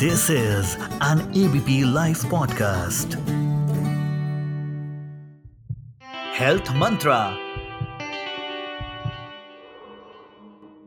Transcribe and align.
This 0.00 0.30
is 0.30 0.76
an 1.00 1.20
ABP 1.34 1.84
Life 1.94 2.20
podcast. 2.32 3.14
Health 6.38 6.68
Mantra. 6.82 7.16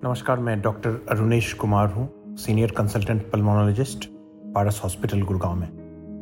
नमस्कार, 0.04 0.40
मैं 0.40 0.62
doctor 0.62 1.06
Arunesh 1.10 1.54
Kumar 1.54 1.88
हूँ, 1.88 2.36
senior 2.38 2.72
consultant 2.72 3.32
pulmonologist, 3.32 4.06
Paras 4.56 4.82
hospital 4.84 5.22
Gurgaon 5.22 5.56
में 5.56 5.70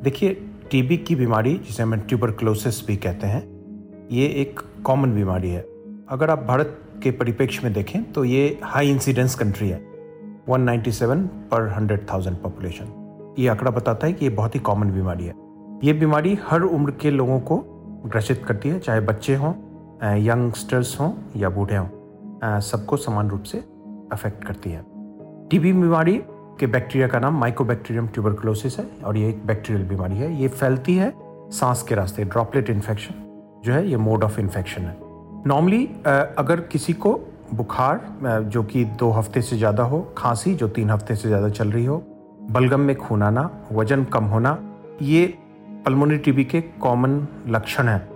देखिए, 0.04 0.33
टीबी 0.71 0.97
की 0.97 1.15
बीमारी, 1.15 1.57
जिसे 1.57 1.83
हम 1.83 1.96
ट्यूबरक्लोसिस 2.00 2.87
भी 2.87 2.96
कहते 2.96 3.28
हैं, 3.28 3.43
ये 4.11 4.25
एक 4.25 4.60
कॉमन 4.86 5.15
बीमारी 5.15 5.50
है 5.50 5.61
अगर 6.10 6.29
आप 6.29 6.39
भारत 6.39 6.82
के 7.04 7.11
परिप्रेक्ष्य 7.11 7.61
में 7.64 7.74
देखें 7.74 8.11
तो 8.11 8.25
ये 8.25 8.60
हाई 8.64 8.89
इंसिडेंस 8.89 9.36
कंट्री 9.36 9.69
है 9.69 9.89
197 10.50 11.28
पर 11.52 11.68
100,000 11.70 12.36
पॉपुलेशन 12.44 13.36
ये 13.39 13.48
आंकड़ा 13.48 13.71
बताता 13.71 14.08
है 14.08 14.14
कि 14.14 14.26
ये 14.26 14.30
बहुत 14.32 14.56
ही 14.56 14.60
कॉमन 14.60 14.92
बीमारी 14.92 15.25
है। 15.25 15.34
ये 15.84 15.94
बीमारी 15.94 16.38
हर 16.44 16.62
उम्र 16.62 16.92
के 16.92 17.12
लोगों 17.12 17.39
को 17.42 17.58
ग्रसित 18.06 18.44
करती 18.46 18.70
है 18.70 18.80
चाहे 18.80 19.02
बच्चे 19.02 19.36
हों 19.36 19.54
यंगस्टर्स 20.18 21.00
हों 21.00 21.12
या 21.36 21.50
बूढ़े 21.50 21.75
हों 21.75 22.60
सबको 22.62 22.98
समान 22.98 23.30
रूप 23.30 23.44
से 23.44 23.58
अफेक्ट 24.12 24.44
करती 24.44 24.70
है। 24.70 24.84
टीबी 25.50 25.74
बीमारी 25.74 26.18
के 26.60 26.68
बैक्टीरिया 26.68 27.08
का 27.08 27.20
नाम 27.20 27.39
माइकोबैक्टीरियम 27.39 28.08
ट्यूबरकुलोसिस 28.08 28.80
है 28.80 28.86
और 29.06 29.18
ये 29.18 29.30
एक 29.30 29.46
बैक्टीरियल 29.47 29.88
बीमारी 29.88 30.18
है। 30.18 30.34
ये 30.42 30.47
फैलती 30.50 30.96
है 30.96 31.14
सांस 31.52 31.84
के 31.84 31.96
रास्ते 31.96 32.23
ड्रॉपलेट 32.25 32.70
इन्फेक्शन 32.70 33.16
जो 33.66 33.73
है 33.73 33.88
ये 33.89 33.97
मोड 33.97 34.23
ऑफ़ 34.23 34.39
इन्फेक्शन 34.39 34.81
है। 34.81 34.97
नॉर्मली 35.47 35.86
अगर 36.06 36.61
किसी 36.72 36.94
को 36.95 37.20
बुखार 37.53 38.02
जो 38.45 38.64
कि 38.64 38.84
दो 39.00 39.09
हफ़्ते 39.12 39.42
से 39.42 39.58
ज़्यादा 39.58 39.84
हो, 39.84 40.02
खांसी, 40.17 40.53
जो 40.56 40.67
तीन 40.67 40.89
हफ़्ते 40.89 41.16
से 41.16 41.28
ज़्यादा 41.28 41.50
चल 41.50 41.72
रही 41.72 41.86
हो, 41.86 41.98
बलगम 42.52 42.80
में 42.80 42.95
खून 42.97 43.23
आना 43.23 43.50
वज़न 43.72 44.03
कम 44.06 44.23
होना, 44.25 44.58
ये 45.02 45.25
पल्मोनरी 45.86 46.17
टीबी 46.17 46.44
के 46.45 46.61
कॉमन 46.81 47.28
लक्षण 47.47 47.88
हैं। 47.88 48.08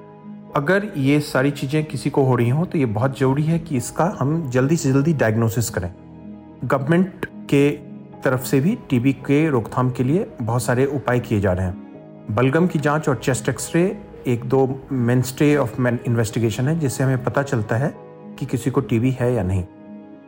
अगर 0.56 0.92
ये 0.98 1.20
सारी 1.22 1.52
चीज़ें 1.52 1.84
किसी 1.86 2.10
को 2.10 2.24
हो 2.24 2.36
रही 2.36 2.50
हों 2.50 2.66
तो 2.66 2.78
ये 2.78 2.86
बहुत 2.88 3.18
ज़रूरी 3.20 3.44
है 3.44 3.60
कि 3.60 3.78
इसका 3.78 4.06
हम 4.20 4.50
जल्दी 4.50 4.78
से 4.78 4.92
जल्दी 4.94 5.14
डायग्नोसिस 5.14 5.70
करें। 5.70 5.90
गवर्नमेंट 6.64 7.26
के 7.50 7.70
तरफ़ 8.24 8.44
से 8.46 8.60
भी 8.60 8.78
टीबी 8.90 9.14
के 9.26 9.48
रोकथाम 9.50 9.90
के 9.92 10.04
लिए 10.04 10.28
बहुत 10.42 10.64
सारे 10.64 10.86
उपाय 10.88 11.20
किए 11.20 11.40
जा 11.40 11.54
रहे 11.54 11.66
हैं। 11.66 12.36
बलगम 12.36 12.68
की 12.68 12.80
जाँच 12.80 13.10
और 13.10 13.16
चेस्ट 13.16 13.50
एक्सरे 13.50 13.82
एक 14.28 14.44
दो 14.46 14.68
main 14.92 15.22
stay 15.22 15.56
of 15.58 15.82
main 15.82 16.00
investigation 16.08 16.68
है, 16.68 16.80
जिससे 16.80 17.04
हमें 17.04 17.24
पता 17.24 17.44
चलता 17.44 17.76
है 17.76 17.94
कि 18.40 18.46
किसी 18.46 18.72
को 18.72 18.82
टीबी 18.82 19.12
है 19.12 19.34
या 19.34 19.44
नहीं। 19.44 19.64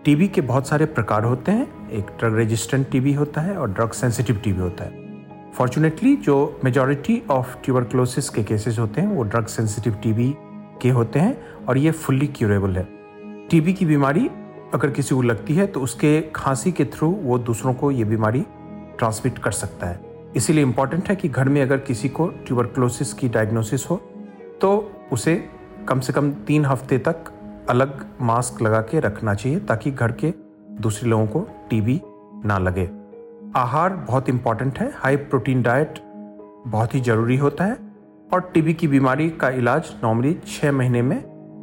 टीबी 0.06 0.28
के 0.28 0.42
बहुत 0.42 0.68
सारे 0.68 0.86
प्रकार 0.86 1.24
होते 1.24 1.52
हैं। 1.52 1.90
एक 1.90 2.06
ड्रग 2.20 2.36
रेजिस्टेंट 2.36 2.90
टीबी 2.90 3.14
होता 3.14 3.42
है 3.42 3.58
और 3.58 3.72
ड्रग 3.72 3.92
सेंसिटिव 3.92 4.36
टीबी 4.36 4.62
होता 4.62 4.84
है। 4.84 5.04
फॉर्चुनेटली 5.52 6.16
जो 6.16 6.60
मेजॉरिटी 6.64 7.22
ऑफ़ 7.30 7.56
ट्यूबरक्लोसिस 7.64 8.30
के 8.30 8.44
केसेस 8.44 8.80
होते 8.80 9.02
हैं, 9.02 9.08
वो 9.08 9.24
ड्रग 9.24 9.46
सेंसिटिव 9.46 9.94
टीबी 9.94 10.34
के 10.82 10.90
होते 10.90 11.20
हैं 11.20 11.38
और 11.68 11.78
ये 11.78 11.92
फुल्ली 11.92 12.28
क्यूरेबल 12.28 12.78
है। 12.78 12.88
टीबी 13.50 13.74
की 13.74 13.86
बीमारी 13.86 14.30
अगर 14.74 14.90
किसी 14.90 15.16
को 15.16 15.22
लगती 15.22 15.54
है 15.54 15.68
तो 15.68 15.82
उसके 15.82 16.22
खांसी 16.36 16.72
के 16.72 16.86
थ्रू 16.86 17.10
वो 17.12 17.38
दूसरों 17.40 17.74
को 17.74 17.92
ये 17.92 18.04
बीमारी 18.04 18.42
ट्रांसमिट 18.98 19.38
कर 19.38 19.52
सकता 19.52 19.88
है। 19.88 20.00
इसीलिए 20.36 20.64
इंपॉर्टेंट 20.64 21.10
है 21.10 21.16
कि 21.16 21.30
घर 21.30 21.50
में 21.50 21.62
अगर 21.62 21.78
किसी 21.78 22.10
को 22.10 22.28
ट्यूबरक्लोसिस 22.46 23.14
की 23.14 23.30
डायग्नोसिस 23.30 23.90
हो 23.90 23.96
तो 24.62 24.72
उसे 25.12 25.36
कम 25.88 26.00
से 26.00 26.14
कम 26.14 26.32
तीन 26.48 26.66
हफ़्ते 26.66 26.98
तक 26.98 27.32
अलग 27.70 28.06
मास्क 28.22 28.62
लगा 28.62 28.82
के 28.82 29.00
रखना 29.00 29.34
चाहिए 29.34 29.60
ताकि 29.60 29.92
घर 29.92 30.12
के 30.12 30.34
दूसरे 30.82 31.10
लोगों 31.10 31.28
को 31.28 31.48
टीबी 31.70 32.02
ना 32.46 32.58
लगे। 32.58 32.90
आहार 33.56 33.94
बहुत 34.08 34.30
इंपॉर्टेंट 34.30 34.80
है 34.80 34.92
हाई 34.96 35.16
प्रोटीन 35.16 35.62
डाइट 35.62 36.00
बहुत 36.68 36.96
ही 36.96 37.02
ज़रूरी 37.02 37.38
होता 37.38 37.66
है 37.66 37.78
और 38.34 38.50
टीबी 38.54 38.74
की 38.74 38.88
बीमारी 38.88 39.30
का 39.30 39.50
इलाज 39.50 39.94
नॉर्मली 40.04 40.34
छः 40.48 40.72
महीने 40.72 41.02
में 41.02 41.18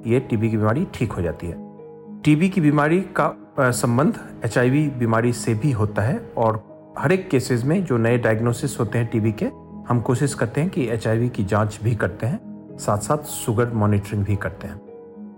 ये 0.06 0.21
टीबी 0.21 0.50
की 0.50 0.56
बीमारी 0.56 0.87
ठीक 0.94 1.12
हो 1.12 1.22
जाती 1.22 1.47
है। 1.47 1.56
टीबी 2.22 2.48
की 2.48 2.60
बीमारी 2.60 3.00
का 3.21 3.34
संबंध 3.60 4.19
एचआईवी 4.44 4.88
बीमारी 4.88 5.32
से 5.32 5.54
भी 5.54 5.71
होता 5.71 6.03
है 6.03 6.19
और 6.37 6.62
हर 6.98 7.12
एक 7.12 7.28
केसेस 7.31 7.65
में 7.65 7.84
जो 7.84 7.97
नए 7.97 8.19
डायग्नोसिस 8.19 8.78
होते 8.81 8.98
हैं 8.98 9.06
टीबी 9.06 9.32
के, 9.32 9.47
हम 9.88 10.00
कोशिश 10.00 10.34
करते 10.34 10.60
हैं 10.60 10.71
कि 10.71 10.88
एचआईवी 10.88 11.28
की 11.28 11.44
जाँच 11.44 11.78
भी 11.82 11.94
करते 11.94 12.27
हैं 12.27 12.77
साथ 12.78 12.98
साथ 12.98 13.19
शुगर 13.19 13.72
मॉनिटरिंग 13.75 14.25
भी 14.25 14.37
करते 14.37 14.66
हैं। 14.66 14.91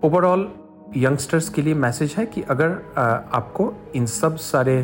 ओवरऑल 0.04 0.48
यंगस्टर्स 0.96 1.48
के 1.48 1.62
लिए 1.62 1.74
मैसेज 1.74 2.14
है 2.18 2.24
कि 2.26 2.42
अगर 2.50 2.70
आपको 3.34 3.72
इन 3.96 4.06
सब 4.06 4.36
सारे 4.36 4.76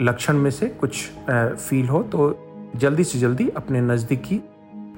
लक्षण 0.00 0.36
में 0.38 0.50
से 0.50 0.66
कुछ 0.80 1.08
फील 1.30 1.88
हो 1.88 2.02
तो 2.02 2.28
जल्दी 2.76 3.04
से 3.04 3.18
जल्दी 3.18 3.48
अपने 3.56 3.80
नज़दीकी 3.80 4.40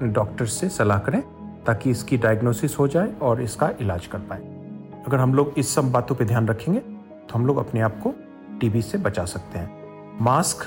डॉक्टर 0.03 0.45
से 0.47 0.69
सलाह 0.69 0.99
करें, 0.99 1.21
ताकि 1.65 1.89
इसकी 1.89 2.17
डायग्नोसिस 2.17 2.77
हो 2.79 2.87
जाए 2.87 3.13
और 3.21 3.41
इसका 3.41 3.69
इलाज 3.81 4.05
कर 4.07 4.19
पाए। 4.19 4.39
अगर 5.07 5.17
हम 5.17 5.33
लोग 5.33 5.53
इस 5.57 5.73
सब 5.75 5.91
बातों 5.91 6.15
पर 6.15 6.25
ध्यान 6.25 6.47
रखेंगे 6.47 6.79
तो 6.79 7.33
हम 7.33 7.45
लोग 7.45 7.57
अपने 7.57 7.81
आप 7.81 7.99
को 8.03 8.13
टीबी 8.59 8.81
से 8.81 8.97
बचा 8.99 9.25
सकते 9.25 9.59
हैं। 9.59 10.17
मास्क 10.21 10.65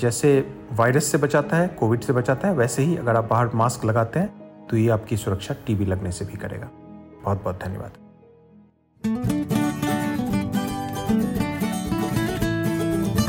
जैसे 0.00 0.38
वायरस 0.72 1.10
से 1.12 1.18
बचाता 1.18 1.56
है 1.56 1.66
कोविड 1.80 2.00
से 2.00 2.12
बचाता 2.12 2.48
है, 2.48 2.54
वैसे 2.54 2.82
ही 2.82 2.96
अगर 2.96 3.16
आप 3.16 3.28
बाहर 3.30 3.50
मास्क 3.54 3.84
लगाते 3.84 4.20
हैं 4.20 4.66
तो 4.68 4.76
ये 4.76 4.88
आपकी 4.90 5.16
सुरक्षा 5.16 5.54
टीबी 5.66 5.84
लगने 5.84 6.12
से 6.12 6.24
भी 6.24 6.38
करेगा। 6.38 6.70
बहुत 7.24 7.42
बहुत 7.42 7.62
धन्यवाद। 7.64 7.98